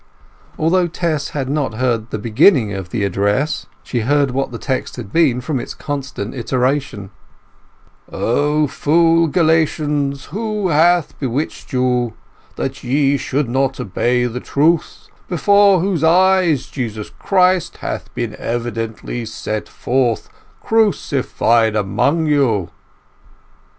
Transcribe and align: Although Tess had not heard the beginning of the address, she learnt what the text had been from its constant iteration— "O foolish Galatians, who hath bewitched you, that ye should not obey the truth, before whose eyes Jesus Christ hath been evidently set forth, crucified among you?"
Although 0.57 0.87
Tess 0.87 1.29
had 1.29 1.47
not 1.47 1.75
heard 1.75 2.09
the 2.09 2.17
beginning 2.17 2.73
of 2.73 2.89
the 2.89 3.03
address, 3.03 3.67
she 3.83 4.03
learnt 4.03 4.31
what 4.31 4.51
the 4.51 4.57
text 4.57 4.95
had 4.95 5.13
been 5.13 5.41
from 5.41 5.59
its 5.59 5.75
constant 5.75 6.33
iteration— 6.33 7.11
"O 8.11 8.65
foolish 8.65 9.31
Galatians, 9.33 10.25
who 10.33 10.69
hath 10.69 11.19
bewitched 11.19 11.71
you, 11.71 12.13
that 12.55 12.83
ye 12.83 13.15
should 13.15 13.47
not 13.47 13.79
obey 13.79 14.25
the 14.25 14.39
truth, 14.39 15.07
before 15.29 15.81
whose 15.81 16.03
eyes 16.03 16.65
Jesus 16.65 17.11
Christ 17.11 17.77
hath 17.77 18.11
been 18.15 18.35
evidently 18.39 19.23
set 19.23 19.69
forth, 19.69 20.29
crucified 20.61 21.75
among 21.75 22.25
you?" 22.25 22.71